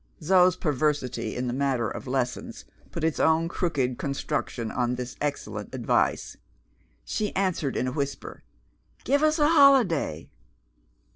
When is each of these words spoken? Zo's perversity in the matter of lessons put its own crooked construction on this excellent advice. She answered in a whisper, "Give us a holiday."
Zo's 0.23 0.55
perversity 0.55 1.35
in 1.35 1.45
the 1.45 1.53
matter 1.53 1.87
of 1.87 2.07
lessons 2.07 2.65
put 2.91 3.03
its 3.03 3.19
own 3.19 3.47
crooked 3.47 3.99
construction 3.99 4.71
on 4.71 4.95
this 4.95 5.15
excellent 5.21 5.75
advice. 5.75 6.37
She 7.05 7.35
answered 7.35 7.77
in 7.77 7.85
a 7.87 7.91
whisper, 7.93 8.41
"Give 9.03 9.21
us 9.21 9.37
a 9.37 9.49
holiday." 9.49 10.27